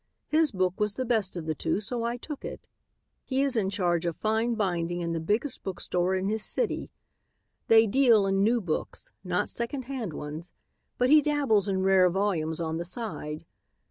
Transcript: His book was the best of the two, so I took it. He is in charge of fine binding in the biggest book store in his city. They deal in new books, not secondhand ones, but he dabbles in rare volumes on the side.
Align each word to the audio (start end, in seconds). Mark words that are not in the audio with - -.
His 0.25 0.51
book 0.51 0.79
was 0.79 0.95
the 0.95 1.05
best 1.05 1.37
of 1.37 1.45
the 1.45 1.53
two, 1.53 1.79
so 1.79 2.03
I 2.03 2.17
took 2.17 2.43
it. 2.43 2.65
He 3.23 3.43
is 3.43 3.55
in 3.55 3.69
charge 3.69 4.03
of 4.07 4.15
fine 4.15 4.55
binding 4.55 4.99
in 5.01 5.11
the 5.11 5.19
biggest 5.19 5.61
book 5.61 5.79
store 5.79 6.15
in 6.15 6.27
his 6.27 6.43
city. 6.43 6.89
They 7.67 7.85
deal 7.85 8.25
in 8.25 8.43
new 8.43 8.61
books, 8.61 9.11
not 9.23 9.47
secondhand 9.47 10.13
ones, 10.13 10.51
but 10.97 11.11
he 11.11 11.21
dabbles 11.21 11.67
in 11.67 11.83
rare 11.83 12.09
volumes 12.09 12.59
on 12.59 12.77
the 12.77 12.85
side. 12.85 13.45